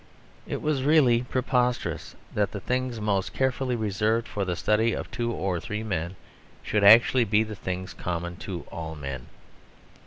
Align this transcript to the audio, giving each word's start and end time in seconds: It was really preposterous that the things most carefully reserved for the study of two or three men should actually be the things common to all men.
It 0.47 0.63
was 0.63 0.81
really 0.81 1.21
preposterous 1.21 2.15
that 2.33 2.53
the 2.53 2.59
things 2.59 2.99
most 2.99 3.33
carefully 3.33 3.75
reserved 3.75 4.27
for 4.27 4.43
the 4.45 4.55
study 4.55 4.93
of 4.93 5.11
two 5.11 5.31
or 5.31 5.59
three 5.59 5.83
men 5.83 6.15
should 6.63 6.83
actually 6.83 7.23
be 7.25 7.43
the 7.43 7.53
things 7.55 7.93
common 7.93 8.37
to 8.37 8.65
all 8.71 8.95
men. 8.95 9.27